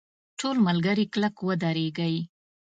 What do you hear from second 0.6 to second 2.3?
ملګري کلک ودرېږئ!.